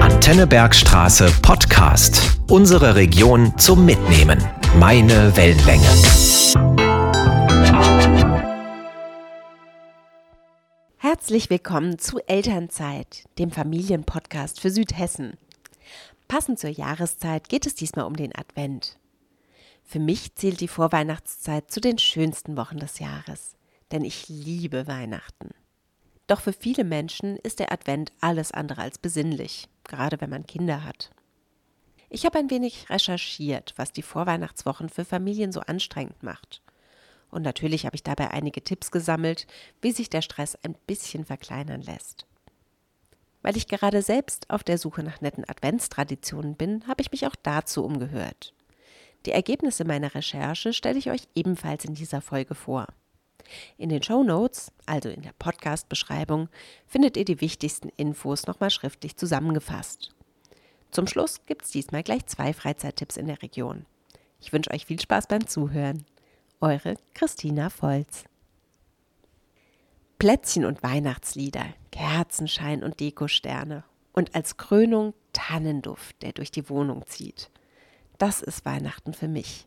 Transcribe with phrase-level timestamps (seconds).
[0.00, 2.38] Antenne Bergstraße Podcast.
[2.50, 4.38] Unsere Region zum Mitnehmen.
[4.78, 5.88] Meine Wellenlänge.
[10.98, 15.38] Herzlich willkommen zu Elternzeit, dem Familienpodcast für Südhessen.
[16.28, 18.98] Passend zur Jahreszeit geht es diesmal um den Advent.
[19.84, 23.56] Für mich zählt die Vorweihnachtszeit zu den schönsten Wochen des Jahres,
[23.90, 25.48] denn ich liebe Weihnachten.
[26.26, 30.84] Doch für viele Menschen ist der Advent alles andere als besinnlich, gerade wenn man Kinder
[30.84, 31.10] hat.
[32.08, 36.62] Ich habe ein wenig recherchiert, was die Vorweihnachtswochen für Familien so anstrengend macht.
[37.30, 39.46] Und natürlich habe ich dabei einige Tipps gesammelt,
[39.82, 42.26] wie sich der Stress ein bisschen verkleinern lässt.
[43.42, 47.34] Weil ich gerade selbst auf der Suche nach netten Adventstraditionen bin, habe ich mich auch
[47.42, 48.54] dazu umgehört.
[49.26, 52.86] Die Ergebnisse meiner Recherche stelle ich euch ebenfalls in dieser Folge vor.
[53.78, 56.48] In den Show Notes, also in der Podcast-Beschreibung,
[56.86, 60.14] findet ihr die wichtigsten Infos nochmal schriftlich zusammengefasst.
[60.90, 63.86] Zum Schluss gibt es diesmal gleich zwei Freizeittipps in der Region.
[64.40, 66.04] Ich wünsche euch viel Spaß beim Zuhören.
[66.60, 68.24] Eure Christina Volz.
[70.18, 77.50] Plätzchen und Weihnachtslieder, Kerzenschein und Dekosterne und als Krönung Tannenduft, der durch die Wohnung zieht.
[78.18, 79.66] Das ist Weihnachten für mich.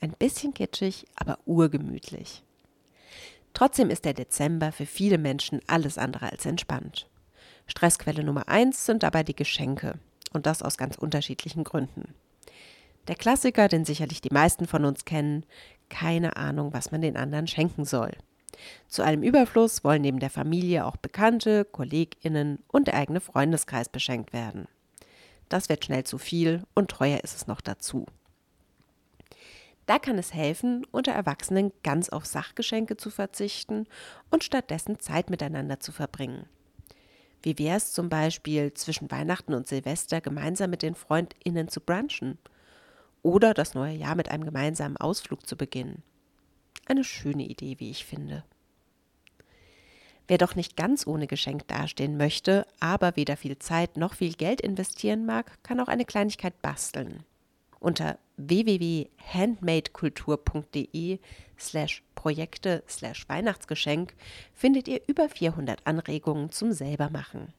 [0.00, 2.42] Ein bisschen kitschig, aber urgemütlich.
[3.54, 7.08] Trotzdem ist der Dezember für viele Menschen alles andere als entspannt.
[7.66, 9.94] Stressquelle Nummer eins sind dabei die Geschenke.
[10.32, 12.14] Und das aus ganz unterschiedlichen Gründen.
[13.08, 15.44] Der Klassiker, den sicherlich die meisten von uns kennen,
[15.90, 18.12] keine Ahnung, was man den anderen schenken soll.
[18.88, 24.32] Zu allem Überfluss wollen neben der Familie auch Bekannte, KollegInnen und der eigene Freundeskreis beschenkt
[24.32, 24.68] werden.
[25.48, 28.06] Das wird schnell zu viel und teuer ist es noch dazu.
[29.86, 33.86] Da kann es helfen, unter Erwachsenen ganz auf Sachgeschenke zu verzichten
[34.30, 36.46] und stattdessen Zeit miteinander zu verbringen.
[37.42, 42.38] Wie wäre es zum Beispiel, zwischen Weihnachten und Silvester gemeinsam mit den FreundInnen zu brunchen?
[43.22, 46.02] Oder das neue Jahr mit einem gemeinsamen Ausflug zu beginnen?
[46.86, 48.44] Eine schöne Idee, wie ich finde.
[50.28, 54.60] Wer doch nicht ganz ohne Geschenk dastehen möchte, aber weder viel Zeit noch viel Geld
[54.60, 57.24] investieren mag, kann auch eine Kleinigkeit basteln.
[57.82, 61.18] Unter www.handmadekultur.de
[61.58, 64.14] slash Projekte slash Weihnachtsgeschenk
[64.54, 67.52] findet ihr über 400 Anregungen zum Selbermachen.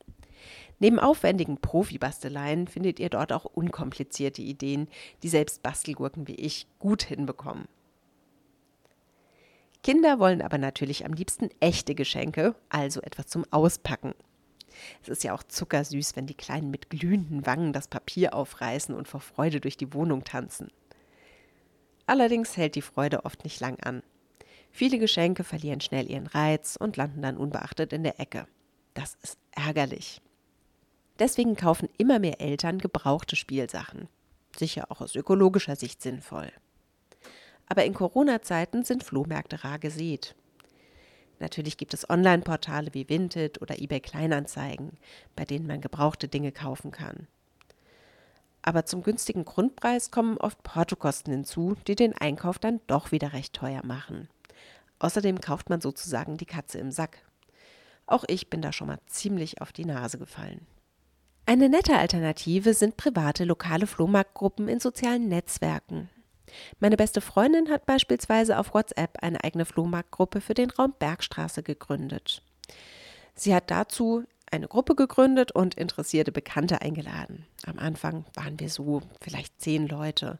[0.80, 4.88] Neben aufwendigen Profibasteleien findet ihr dort auch unkomplizierte Ideen,
[5.24, 7.68] die selbst Bastelgurken wie ich gut hinbekommen.
[9.84, 14.14] Kinder wollen aber natürlich am liebsten echte Geschenke, also etwas zum Auspacken.
[15.02, 19.08] Es ist ja auch zuckersüß, wenn die Kleinen mit glühenden Wangen das Papier aufreißen und
[19.08, 20.72] vor Freude durch die Wohnung tanzen.
[22.06, 24.04] Allerdings hält die Freude oft nicht lang an.
[24.72, 28.48] Viele Geschenke verlieren schnell ihren Reiz und landen dann unbeachtet in der Ecke.
[28.94, 30.22] Das ist ärgerlich.
[31.20, 34.08] Deswegen kaufen immer mehr Eltern gebrauchte Spielsachen.
[34.58, 36.52] Sicher auch aus ökologischer Sicht sinnvoll.
[37.68, 40.36] Aber in Corona-Zeiten sind Flohmärkte rar gesät.
[41.44, 44.94] Natürlich gibt es Online-Portale wie Vinted oder eBay Kleinanzeigen,
[45.36, 47.28] bei denen man gebrauchte Dinge kaufen kann.
[48.62, 53.52] Aber zum günstigen Grundpreis kommen oft Portokosten hinzu, die den Einkauf dann doch wieder recht
[53.54, 54.30] teuer machen.
[55.00, 57.26] Außerdem kauft man sozusagen die Katze im Sack.
[58.06, 60.66] Auch ich bin da schon mal ziemlich auf die Nase gefallen.
[61.46, 66.10] Eine nette Alternative sind private lokale Flohmarktgruppen in sozialen Netzwerken.
[66.80, 72.42] Meine beste Freundin hat beispielsweise auf WhatsApp eine eigene Flohmarktgruppe für den Raum Bergstraße gegründet.
[73.36, 77.46] Sie hat dazu eine Gruppe gegründet und interessierte Bekannte eingeladen.
[77.66, 80.40] Am Anfang waren wir so vielleicht zehn Leute.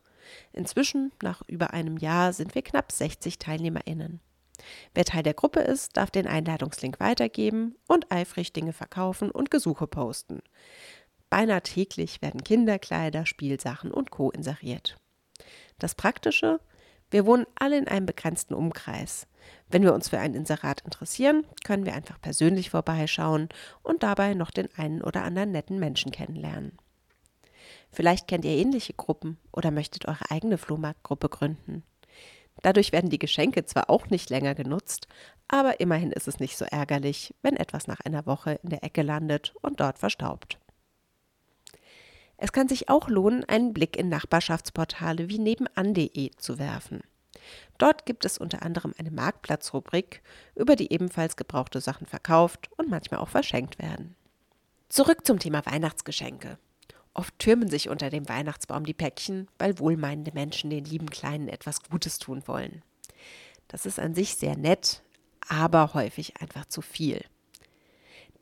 [0.54, 4.20] Inzwischen, nach über einem Jahr, sind wir knapp 60 TeilnehmerInnen.
[4.94, 9.88] Wer Teil der Gruppe ist, darf den Einladungslink weitergeben und eifrig Dinge verkaufen und Gesuche
[9.88, 10.42] posten.
[11.30, 14.30] Beinahe täglich werden Kinderkleider, Spielsachen und Co.
[14.30, 14.98] inseriert.
[15.84, 16.62] Das Praktische,
[17.12, 19.28] wir wohnen alle in einem begrenzten Umkreis.
[19.68, 23.50] Wenn wir uns für ein Inserat interessieren, können wir einfach persönlich vorbeischauen
[23.82, 26.78] und dabei noch den einen oder anderen netten Menschen kennenlernen.
[27.92, 31.84] Vielleicht kennt ihr ähnliche Gruppen oder möchtet eure eigene Flohmarktgruppe gründen.
[32.62, 35.10] Dadurch werden die Geschenke zwar auch nicht länger genutzt,
[35.50, 39.02] aber immerhin ist es nicht so ärgerlich, wenn etwas nach einer Woche in der Ecke
[39.02, 40.60] landet und dort verstaubt.
[42.38, 47.02] Es kann sich auch lohnen, einen Blick in Nachbarschaftsportale wie nebenan.de zu werfen.
[47.78, 50.22] Dort gibt es unter anderem eine Marktplatzrubrik,
[50.56, 54.16] über die ebenfalls gebrauchte Sachen verkauft und manchmal auch verschenkt werden.
[54.90, 56.58] Zurück zum Thema Weihnachtsgeschenke.
[57.14, 61.84] Oft türmen sich unter dem Weihnachtsbaum die Päckchen, weil wohlmeinende Menschen den lieben Kleinen etwas
[61.84, 62.82] Gutes tun wollen.
[63.68, 65.04] Das ist an sich sehr nett,
[65.48, 67.24] aber häufig einfach zu viel.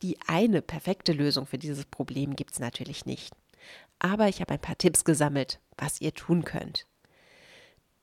[0.02, 3.36] Die eine perfekte Lösung für dieses Problem gibt es natürlich nicht.
[4.04, 6.88] Aber ich habe ein paar Tipps gesammelt, was ihr tun könnt.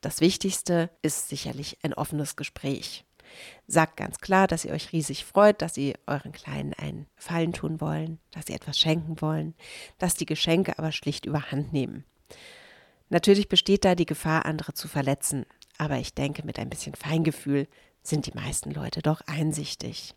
[0.00, 3.04] Das Wichtigste ist sicherlich ein offenes Gespräch.
[3.66, 7.80] Sagt ganz klar, dass ihr euch riesig freut, dass sie euren Kleinen einen Fallen tun
[7.80, 9.54] wollen, dass sie etwas schenken wollen,
[9.98, 12.04] dass die Geschenke aber schlicht überhand nehmen.
[13.08, 15.46] Natürlich besteht da die Gefahr, andere zu verletzen,
[15.78, 17.66] aber ich denke, mit ein bisschen Feingefühl
[18.02, 20.14] sind die meisten Leute doch einsichtig.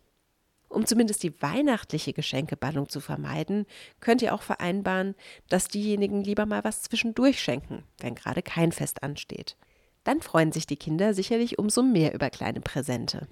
[0.72, 3.66] Um zumindest die weihnachtliche Geschenkeballung zu vermeiden,
[4.00, 5.14] könnt ihr auch vereinbaren,
[5.50, 9.58] dass diejenigen lieber mal was zwischendurch schenken, wenn gerade kein Fest ansteht.
[10.02, 13.28] Dann freuen sich die Kinder sicherlich umso mehr über kleine Präsente.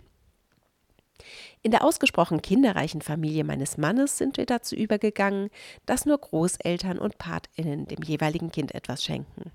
[1.62, 5.48] In der ausgesprochen kinderreichen Familie meines Mannes sind wir dazu übergegangen,
[5.86, 9.50] dass nur Großeltern und Patinnen dem jeweiligen Kind etwas schenken.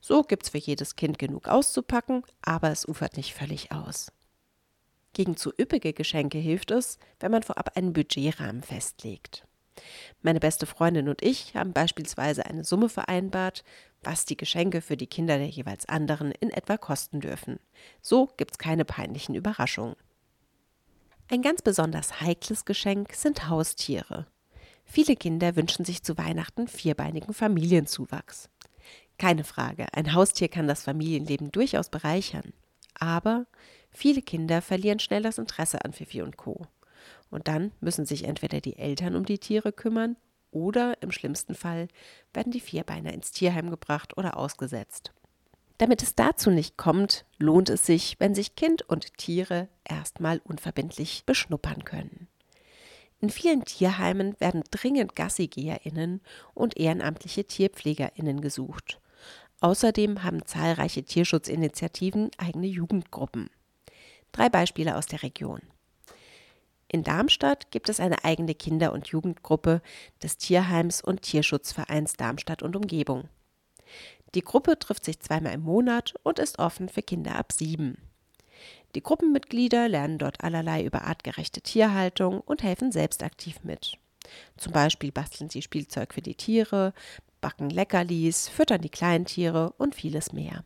[0.00, 4.10] So gibt's für jedes Kind genug auszupacken, aber es ufert nicht völlig aus.
[5.16, 9.46] Gegen zu üppige Geschenke hilft es, wenn man vorab einen Budgetrahmen festlegt.
[10.20, 13.64] Meine beste Freundin und ich haben beispielsweise eine Summe vereinbart,
[14.02, 17.58] was die Geschenke für die Kinder der jeweils anderen in etwa kosten dürfen.
[18.02, 19.96] So gibt es keine peinlichen Überraschungen.
[21.30, 24.26] Ein ganz besonders heikles Geschenk sind Haustiere.
[24.84, 28.50] Viele Kinder wünschen sich zu Weihnachten vierbeinigen Familienzuwachs.
[29.16, 32.52] Keine Frage, ein Haustier kann das Familienleben durchaus bereichern.
[32.98, 33.46] Aber
[33.96, 36.66] Viele Kinder verlieren schnell das Interesse an Fifi und Co.
[37.30, 40.16] Und dann müssen sich entweder die Eltern um die Tiere kümmern
[40.50, 41.88] oder im schlimmsten Fall
[42.34, 45.12] werden die Vierbeiner ins Tierheim gebracht oder ausgesetzt.
[45.78, 51.24] Damit es dazu nicht kommt, lohnt es sich, wenn sich Kind und Tiere erstmal unverbindlich
[51.24, 52.28] beschnuppern können.
[53.20, 56.20] In vielen Tierheimen werden dringend GassigeherInnen
[56.52, 59.00] und ehrenamtliche TierpflegerInnen gesucht.
[59.60, 63.48] Außerdem haben zahlreiche Tierschutzinitiativen eigene Jugendgruppen.
[64.36, 65.62] Drei Beispiele aus der Region.
[66.88, 69.80] In Darmstadt gibt es eine eigene Kinder- und Jugendgruppe
[70.22, 73.30] des Tierheims und Tierschutzvereins Darmstadt und Umgebung.
[74.34, 77.96] Die Gruppe trifft sich zweimal im Monat und ist offen für Kinder ab sieben.
[78.94, 83.96] Die Gruppenmitglieder lernen dort allerlei über artgerechte Tierhaltung und helfen selbst aktiv mit.
[84.58, 86.92] Zum Beispiel basteln sie Spielzeug für die Tiere,
[87.40, 90.62] backen Leckerlis, füttern die Kleintiere und vieles mehr.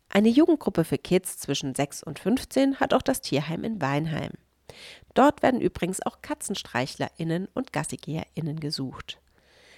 [0.10, 4.32] Eine Jugendgruppe für Kids zwischen 6 und 15 hat auch das Tierheim in Weinheim.
[5.14, 9.20] Dort werden übrigens auch KatzenstreichlerInnen und GassigeherInnen gesucht.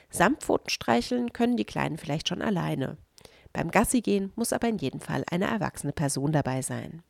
[0.10, 2.98] Samtpfoten können die Kleinen vielleicht schon alleine.
[3.54, 7.02] Beim Gassigehen muss aber in jedem Fall eine erwachsene Person dabei sein.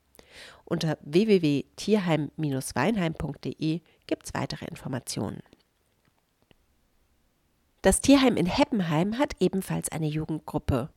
[0.66, 5.42] Unter www.tierheim-weinheim.de gibt es weitere Informationen.
[7.82, 10.90] Das Tierheim in Heppenheim hat ebenfalls eine Jugendgruppe.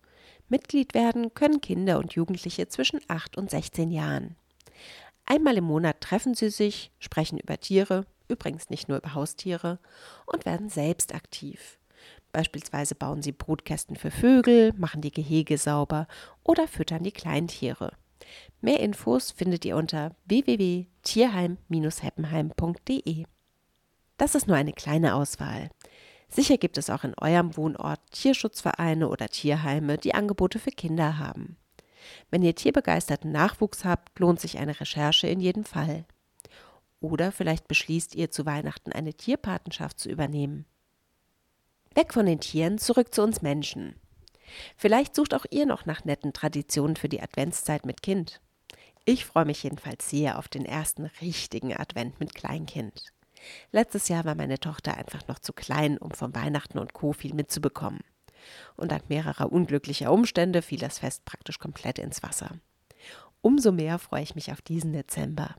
[0.48, 4.34] Mitglied werden können Kinder und Jugendliche zwischen 8 und 16 Jahren.
[5.24, 9.78] Einmal im Monat treffen sie sich, sprechen über Tiere, übrigens nicht nur über Haustiere,
[10.26, 11.78] und werden selbst aktiv.
[12.32, 16.08] Beispielsweise bauen sie Brutkästen für Vögel, machen die Gehege sauber
[16.42, 17.92] oder füttern die Kleintiere.
[18.60, 23.24] Mehr Infos findet ihr unter www.tierheim-heppenheim.de.
[24.16, 25.70] Das ist nur eine kleine Auswahl.
[26.32, 31.58] Sicher gibt es auch in eurem Wohnort Tierschutzvereine oder Tierheime, die Angebote für Kinder haben.
[32.30, 36.06] Wenn ihr tierbegeisterten Nachwuchs habt, lohnt sich eine Recherche in jedem Fall.
[37.00, 40.64] Oder vielleicht beschließt ihr zu Weihnachten eine Tierpatenschaft zu übernehmen.
[41.94, 43.96] Weg von den Tieren, zurück zu uns Menschen.
[44.78, 48.40] Vielleicht sucht auch ihr noch nach netten Traditionen für die Adventszeit mit Kind.
[49.04, 53.12] Ich freue mich jedenfalls sehr auf den ersten richtigen Advent mit Kleinkind.
[53.70, 57.12] Letztes Jahr war meine Tochter einfach noch zu klein, um von Weihnachten und Co.
[57.12, 58.00] viel mitzubekommen.
[58.76, 62.58] Und dank mehrerer unglücklicher Umstände fiel das Fest praktisch komplett ins Wasser.
[63.40, 65.56] Umso mehr freue ich mich auf diesen Dezember.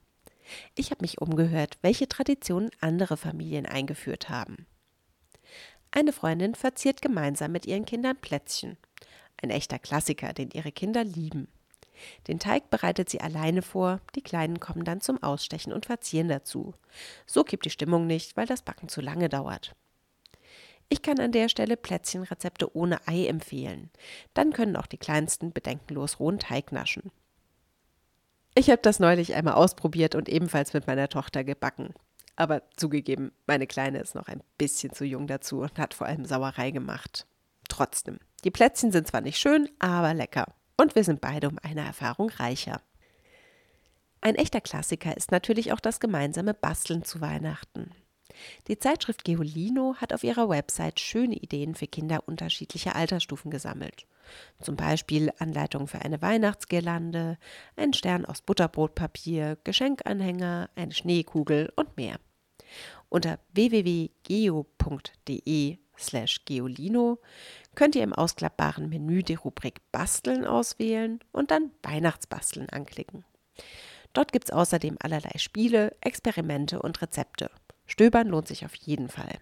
[0.76, 4.66] Ich habe mich umgehört, welche Traditionen andere Familien eingeführt haben.
[5.92, 8.78] Eine Freundin verziert gemeinsam mit ihren Kindern Plätzchen.
[9.42, 11.48] Ein echter Klassiker, den ihre Kinder lieben.
[12.28, 16.74] Den Teig bereitet sie alleine vor, die Kleinen kommen dann zum Ausstechen und Verzieren dazu.
[17.26, 19.76] So kippt die Stimmung nicht, weil das Backen zu lange dauert.
[20.90, 23.90] Ich kann an der Stelle Plätzchenrezepte ohne Ei empfehlen.
[24.34, 27.12] Dann können auch die Kleinsten bedenkenlos rohen Teig naschen.
[28.56, 31.94] Ich habe das neulich einmal ausprobiert und ebenfalls mit meiner Tochter gebacken.
[32.36, 36.26] Aber zugegeben, meine Kleine ist noch ein bisschen zu jung dazu und hat vor allem
[36.26, 37.26] Sauerei gemacht.
[37.70, 41.86] Trotzdem, die Plätzchen sind zwar nicht schön, aber lecker und wir sind beide um eine
[41.86, 42.82] Erfahrung reicher.
[44.22, 47.92] Ein echter Klassiker ist natürlich auch das gemeinsame Basteln zu Weihnachten.
[48.68, 54.08] Die Zeitschrift Geolino hat auf ihrer Website schöne Ideen für Kinder unterschiedlicher Altersstufen gesammelt.
[54.62, 57.38] Zum Beispiel Anleitungen für eine Weihnachtsgirlande,
[57.76, 62.18] einen Stern aus Butterbrotpapier, Geschenkanhänger, eine Schneekugel und mehr.
[63.10, 64.10] Unter www.geo.de
[65.98, 67.20] slash geolino
[67.76, 73.26] könnt ihr im ausklappbaren Menü die Rubrik Basteln auswählen und dann Weihnachtsbasteln anklicken.
[74.14, 77.50] Dort gibt es außerdem allerlei Spiele, Experimente und Rezepte.
[77.86, 79.40] Stöbern lohnt sich auf jeden Fall.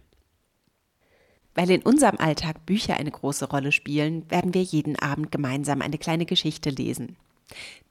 [1.53, 5.97] Weil in unserem Alltag Bücher eine große Rolle spielen, werden wir jeden Abend gemeinsam eine
[5.97, 7.17] kleine Geschichte lesen.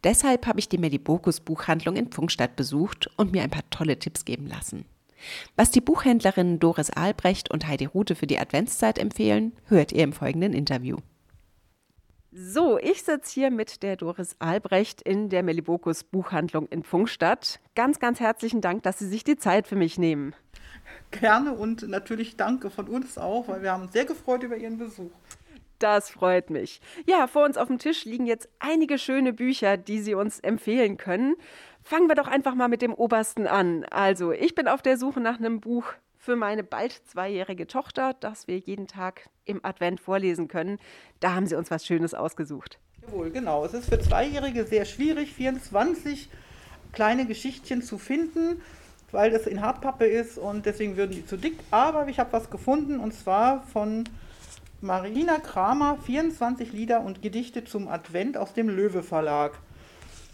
[0.02, 4.24] Deshalb habe ich die Medibokus Buchhandlung in Pfungstadt besucht und mir ein paar tolle Tipps
[4.24, 4.86] geben lassen.
[5.56, 10.12] Was die Buchhändlerinnen Doris Albrecht und Heidi Rute für die Adventszeit empfehlen, hört ihr im
[10.12, 10.98] folgenden Interview.
[12.32, 17.58] So, ich sitze hier mit der Doris Albrecht in der Melibokus Buchhandlung in Pfungstadt.
[17.74, 20.36] Ganz, ganz herzlichen Dank, dass Sie sich die Zeit für mich nehmen.
[21.10, 24.78] Gerne und natürlich danke von uns auch, weil wir haben uns sehr gefreut über Ihren
[24.78, 25.10] Besuch.
[25.80, 26.80] Das freut mich.
[27.06, 30.98] Ja, vor uns auf dem Tisch liegen jetzt einige schöne Bücher, die Sie uns empfehlen
[30.98, 31.34] können.
[31.90, 33.84] Fangen wir doch einfach mal mit dem Obersten an.
[33.90, 35.86] Also, ich bin auf der Suche nach einem Buch
[36.18, 40.78] für meine bald zweijährige Tochter, das wir jeden Tag im Advent vorlesen können.
[41.18, 42.78] Da haben Sie uns was Schönes ausgesucht.
[43.02, 43.64] Jawohl, genau.
[43.64, 46.30] Es ist für Zweijährige sehr schwierig, 24
[46.92, 48.62] kleine Geschichtchen zu finden
[49.12, 51.58] weil das in Hartpappe ist und deswegen würden die zu dick.
[51.72, 54.04] Aber ich habe was gefunden und zwar von
[54.80, 59.58] Marina Kramer, 24 Lieder und Gedichte zum Advent aus dem Löwe Verlag.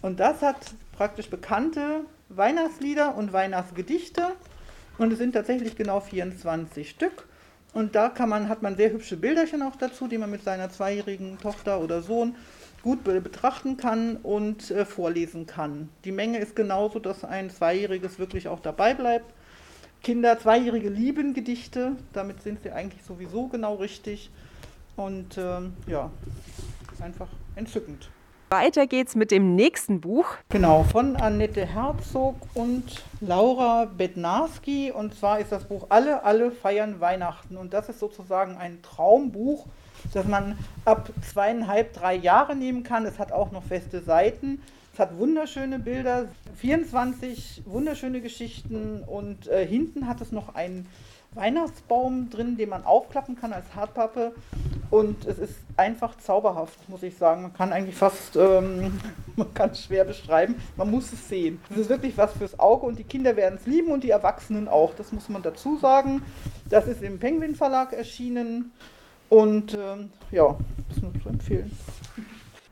[0.02, 4.32] Und das hat praktisch bekannte Weihnachtslieder und Weihnachtsgedichte
[4.98, 7.26] und es sind tatsächlich genau 24 Stück.
[7.74, 10.70] Und da kann man, hat man sehr hübsche Bilderchen auch dazu, die man mit seiner
[10.70, 12.34] zweijährigen Tochter oder Sohn
[12.82, 15.90] gut betrachten kann und äh, vorlesen kann.
[16.04, 19.26] Die Menge ist genauso, dass ein Zweijähriges wirklich auch dabei bleibt.
[20.02, 24.30] Kinder, Zweijährige lieben Gedichte, damit sind sie eigentlich sowieso genau richtig.
[24.94, 26.10] Und ähm, ja,
[27.02, 28.08] einfach entzückend.
[28.56, 30.25] Weiter geht's mit dem nächsten Buch.
[30.48, 34.90] Genau, von Annette Herzog und Laura Bednarski.
[34.90, 37.58] Und zwar ist das Buch Alle, alle feiern Weihnachten.
[37.58, 39.66] Und das ist sozusagen ein Traumbuch
[40.14, 43.04] das man ab zweieinhalb, drei Jahre nehmen kann.
[43.04, 44.62] Es hat auch noch feste Seiten.
[44.92, 50.86] Es hat wunderschöne Bilder, 24 wunderschöne Geschichten und äh, hinten hat es noch einen
[51.36, 54.32] Weihnachtsbaum drin, den man aufklappen kann als Hartpappe.
[54.90, 57.42] Und es ist einfach zauberhaft, muss ich sagen.
[57.42, 58.98] Man kann eigentlich fast, ähm,
[59.36, 60.56] man kann es schwer beschreiben.
[60.76, 61.60] Man muss es sehen.
[61.70, 64.68] Es ist wirklich was fürs Auge und die Kinder werden es lieben und die Erwachsenen
[64.68, 64.94] auch.
[64.94, 66.22] Das muss man dazu sagen.
[66.68, 68.72] Das ist im Penguin Verlag erschienen.
[69.28, 70.56] Und ähm, ja,
[70.88, 71.76] das ist nur zu empfehlen.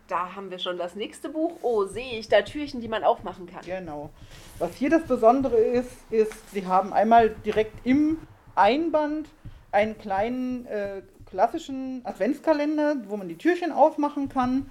[0.07, 1.53] Da haben wir schon das nächste Buch.
[1.63, 3.63] Oh, sehe ich da Türchen, die man aufmachen kann.
[3.65, 4.11] Genau.
[4.59, 8.19] Was hier das Besondere ist, ist, sie haben einmal direkt im
[8.55, 9.29] Einband
[9.73, 14.71] einen kleinen äh, klassischen Adventskalender, wo man die Türchen aufmachen kann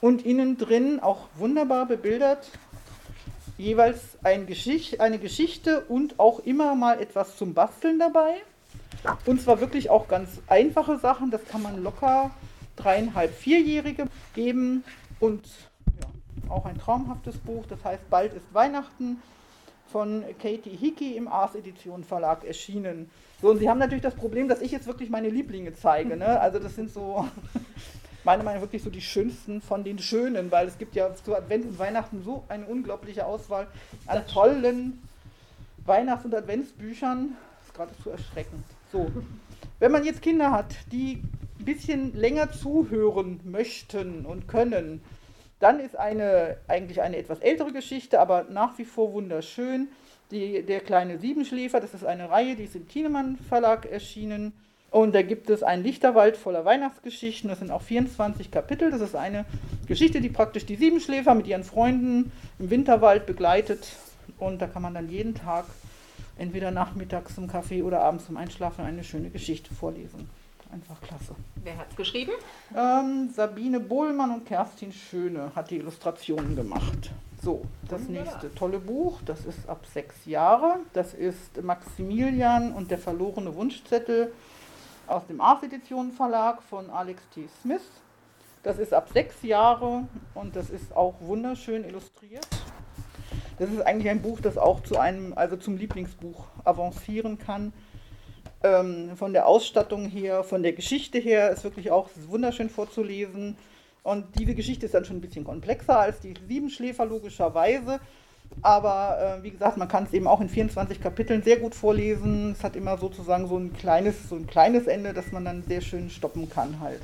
[0.00, 2.50] und innen drin auch wunderbar bebildert
[3.58, 8.36] jeweils ein Geschicht, eine Geschichte und auch immer mal etwas zum Basteln dabei.
[9.26, 11.30] Und zwar wirklich auch ganz einfache Sachen.
[11.30, 12.30] Das kann man locker
[12.76, 14.84] dreieinhalb, vierjährige geben.
[15.20, 15.46] Und
[16.00, 17.64] ja, auch ein traumhaftes Buch.
[17.68, 19.20] Das heißt, bald ist Weihnachten
[19.90, 23.10] von Katie Hickey im Ars Edition Verlag erschienen.
[23.40, 26.16] So, und Sie haben natürlich das Problem, dass ich jetzt wirklich meine Lieblinge zeige.
[26.16, 26.40] Ne?
[26.48, 27.26] Also das sind so,
[28.24, 31.64] meine Meinung wirklich so die schönsten von den schönen, weil es gibt ja zu Advent
[31.64, 33.66] und Weihnachten so eine unglaubliche Auswahl
[34.06, 35.02] an tollen
[35.84, 37.36] Weihnachts- und Adventsbüchern.
[37.58, 38.64] Das ist geradezu erschreckend.
[38.92, 39.10] So,
[39.78, 41.22] wenn man jetzt Kinder hat, die
[41.58, 45.00] ein bisschen länger zuhören möchten und können,
[45.60, 49.88] dann ist eine eigentlich eine etwas ältere Geschichte, aber nach wie vor wunderschön.
[50.30, 54.52] Die, der kleine Siebenschläfer, das ist eine Reihe, die ist im Thienemann Verlag erschienen.
[54.90, 57.48] Und da gibt es einen Lichterwald voller Weihnachtsgeschichten.
[57.48, 58.90] Das sind auch 24 Kapitel.
[58.90, 59.44] Das ist eine
[59.86, 63.92] Geschichte, die praktisch die Siebenschläfer mit ihren Freunden im Winterwald begleitet.
[64.38, 65.64] Und da kann man dann jeden Tag
[66.38, 70.28] entweder nachmittags zum Kaffee oder abends zum Einschlafen eine schöne Geschichte vorlesen.
[70.70, 71.34] Einfach klasse.
[71.56, 72.32] Wer hat es geschrieben?
[72.76, 77.10] Ähm, Sabine Bohlmann und Kerstin Schöne hat die Illustrationen gemacht.
[77.42, 78.32] So, das Wunderbar.
[78.32, 80.80] nächste tolle Buch, das ist ab sechs Jahre.
[80.92, 84.32] Das ist Maximilian und der verlorene Wunschzettel
[85.06, 87.48] aus dem Ars Edition Verlag von Alex T.
[87.62, 87.88] Smith.
[88.62, 92.46] Das ist ab sechs Jahre und das ist auch wunderschön illustriert.
[93.58, 97.72] Das ist eigentlich ein Buch, das auch zu einem, also zum Lieblingsbuch avancieren kann.
[98.62, 103.56] Ähm, von der Ausstattung her, von der Geschichte her ist wirklich auch wunderschön vorzulesen.
[104.02, 108.00] Und diese Geschichte ist dann schon ein bisschen komplexer als die Siebenschläfer, logischerweise.
[108.62, 112.52] Aber äh, wie gesagt, man kann es eben auch in 24 Kapiteln sehr gut vorlesen.
[112.52, 115.80] Es hat immer sozusagen so ein kleines, so ein kleines Ende, das man dann sehr
[115.80, 117.02] schön stoppen kann halt.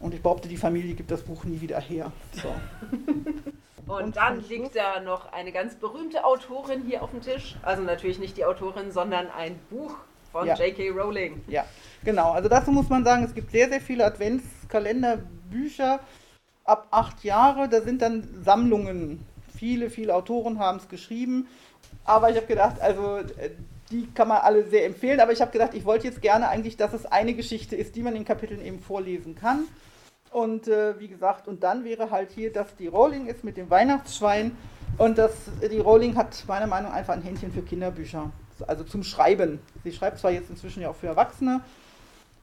[0.00, 2.10] Und ich behaupte, die Familie gibt das Buch nie wieder her.
[2.32, 2.48] So.
[3.86, 7.56] Und, Und dann liegt da noch eine ganz berühmte Autorin hier auf dem Tisch.
[7.62, 9.96] Also natürlich nicht die Autorin, sondern ein Buch
[10.32, 10.54] von ja.
[10.54, 10.90] J.K.
[10.90, 11.42] Rowling.
[11.46, 11.64] Ja,
[12.04, 12.32] genau.
[12.32, 16.00] Also dazu muss man sagen, es gibt sehr, sehr viele Adventskalenderbücher
[16.64, 17.68] ab acht Jahre.
[17.68, 19.24] Da sind dann Sammlungen
[19.54, 21.46] viele, viele Autoren haben es geschrieben.
[22.04, 23.50] Aber ich habe gedacht, also äh,
[23.90, 25.20] die kann man alle sehr empfehlen.
[25.20, 28.02] Aber ich habe gedacht, ich wollte jetzt gerne eigentlich, dass es eine Geschichte ist, die
[28.02, 29.64] man in Kapiteln eben vorlesen kann.
[30.32, 33.68] Und äh, wie gesagt, und dann wäre halt hier, dass die Rowling ist mit dem
[33.68, 34.56] Weihnachtsschwein.
[34.98, 35.32] Und das,
[35.70, 38.30] die Rowling hat meiner Meinung nach einfach ein Händchen für Kinderbücher.
[38.68, 39.60] Also zum Schreiben.
[39.84, 41.62] Sie schreibt zwar jetzt inzwischen ja auch für Erwachsene,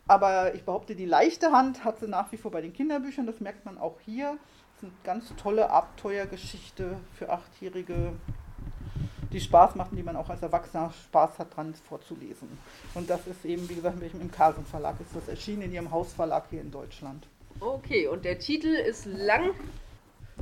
[0.08, 3.28] aber ich behaupte, die leichte Hand hat sie nach wie vor bei den Kinderbüchern.
[3.28, 4.38] Das merkt man auch hier
[4.82, 8.14] eine ganz tolle Abenteuergeschichte für Achtjährige,
[9.32, 12.48] die Spaß macht und die man auch als Erwachsener Spaß hat, dran vorzulesen.
[12.96, 16.46] Und das ist eben, wie gesagt, im Carlsen Verlag ist das erschienen, in ihrem Hausverlag
[16.50, 17.28] hier in Deutschland.
[17.60, 19.52] Okay, und der Titel ist lang.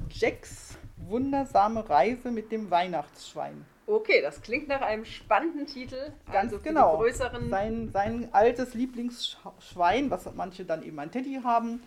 [0.09, 3.65] Jacks wundersame Reise mit dem Weihnachtsschwein.
[3.89, 6.11] Okay, das klingt nach einem spannenden Titel.
[6.29, 7.01] Ganz also genau.
[7.49, 11.81] Sein, sein altes Lieblingsschwein, was manche dann eben ein Teddy haben,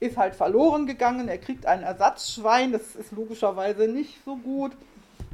[0.00, 1.28] ist halt verloren gegangen.
[1.28, 4.72] Er kriegt ein Ersatzschwein, das ist logischerweise nicht so gut.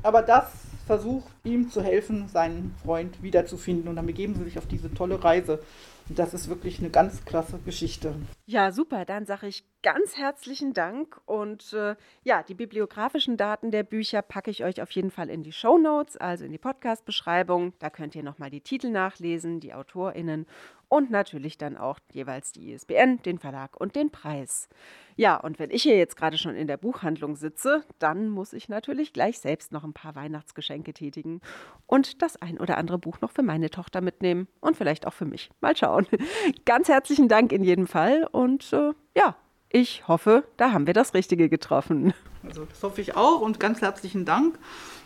[0.02, 0.52] Aber das
[0.86, 3.88] versucht ihm zu helfen, seinen Freund wiederzufinden.
[3.88, 5.60] Und dann begeben sie sich auf diese tolle Reise.
[6.08, 8.14] Und das ist wirklich eine ganz klasse Geschichte.
[8.46, 9.04] Ja, super.
[9.04, 11.20] Dann sage ich ganz herzlichen Dank.
[11.26, 15.42] Und äh, ja, die bibliografischen Daten der Bücher packe ich euch auf jeden Fall in
[15.42, 17.72] die Show Notes, also in die Podcast-Beschreibung.
[17.78, 20.46] Da könnt ihr nochmal die Titel nachlesen, die AutorInnen
[20.92, 24.68] und natürlich dann auch jeweils die ISBN, den Verlag und den Preis.
[25.16, 28.68] Ja, und wenn ich hier jetzt gerade schon in der Buchhandlung sitze, dann muss ich
[28.68, 31.40] natürlich gleich selbst noch ein paar Weihnachtsgeschenke tätigen
[31.86, 35.24] und das ein oder andere Buch noch für meine Tochter mitnehmen und vielleicht auch für
[35.24, 35.48] mich.
[35.62, 36.06] Mal schauen.
[36.66, 39.34] Ganz herzlichen Dank in jedem Fall und äh, ja,
[39.70, 42.12] ich hoffe, da haben wir das Richtige getroffen.
[42.44, 44.58] Also das hoffe ich auch und ganz herzlichen Dank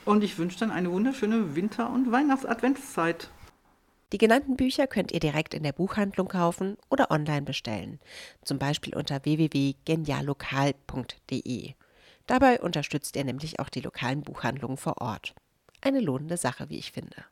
[0.05, 3.31] und ich wünsche dann eine wunderschöne Winter- und Weihnachtsadventszeit.
[4.13, 7.99] Die genannten Bücher könnt ihr direkt in der Buchhandlung kaufen oder online bestellen,
[8.45, 11.75] zum Beispiel unter www.geniallokal.de.
[12.27, 15.35] Dabei unterstützt ihr nämlich auch die lokalen Buchhandlungen vor Ort.
[15.81, 17.25] Eine lohnende Sache, wie ich finde.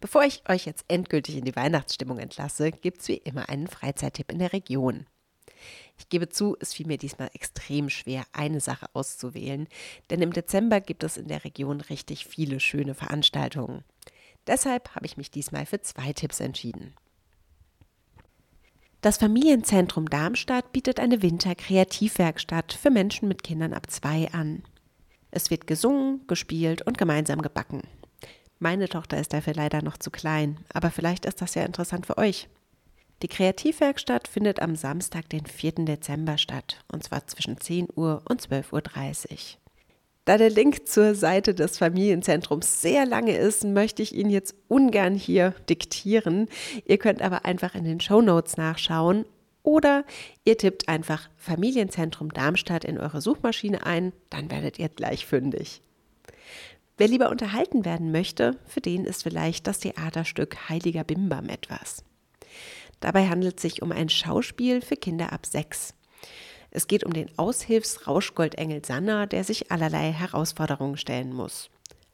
[0.00, 4.32] Bevor ich euch jetzt endgültig in die Weihnachtsstimmung entlasse, gibt es wie immer einen Freizeittipp
[4.32, 5.06] in der Region.
[5.98, 9.68] Ich gebe zu, es fiel mir diesmal extrem schwer, eine Sache auszuwählen,
[10.10, 13.84] denn im Dezember gibt es in der Region richtig viele schöne Veranstaltungen.
[14.46, 16.94] Deshalb habe ich mich diesmal für zwei Tipps entschieden.
[19.00, 24.62] Das Familienzentrum Darmstadt bietet eine Winterkreativwerkstatt für Menschen mit Kindern ab zwei an.
[25.32, 27.82] Es wird gesungen, gespielt und gemeinsam gebacken.
[28.60, 32.16] Meine Tochter ist dafür leider noch zu klein, aber vielleicht ist das ja interessant für
[32.16, 32.48] euch.
[33.22, 35.84] Die Kreativwerkstatt findet am Samstag, den 4.
[35.84, 39.61] Dezember statt, und zwar zwischen 10 Uhr und 12.30 Uhr.
[40.24, 45.16] Da der Link zur Seite des Familienzentrums sehr lange ist, möchte ich ihn jetzt ungern
[45.16, 46.48] hier diktieren.
[46.84, 49.24] Ihr könnt aber einfach in den Show Notes nachschauen
[49.64, 50.04] oder
[50.44, 55.82] ihr tippt einfach Familienzentrum Darmstadt in eure Suchmaschine ein, dann werdet ihr gleich fündig.
[56.96, 62.04] Wer lieber unterhalten werden möchte, für den ist vielleicht das Theaterstück Heiliger Bimbam etwas.
[63.00, 65.94] Dabei handelt es sich um ein Schauspiel für Kinder ab sechs.
[66.74, 71.68] Es geht um den Aushilfs-Rauschgoldengel Sanna, der sich allerlei Herausforderungen stellen muss.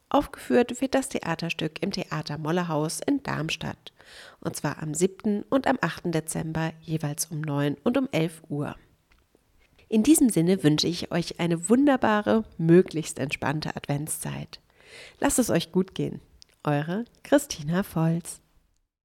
[0.09, 3.93] Aufgeführt wird das Theaterstück im Theater Mollerhaus in Darmstadt.
[4.41, 5.43] Und zwar am 7.
[5.43, 6.13] und am 8.
[6.13, 8.75] Dezember jeweils um 9 und um 11 Uhr.
[9.87, 14.59] In diesem Sinne wünsche ich euch eine wunderbare, möglichst entspannte Adventszeit.
[15.19, 16.19] Lasst es euch gut gehen.
[16.63, 18.41] Eure Christina Volz.